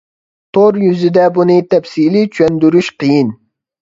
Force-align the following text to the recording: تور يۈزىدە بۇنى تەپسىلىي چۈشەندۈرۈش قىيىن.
تور 0.57 0.77
يۈزىدە 0.83 1.27
بۇنى 1.37 1.57
تەپسىلىي 1.73 2.29
چۈشەندۈرۈش 2.33 2.91
قىيىن. 3.05 3.35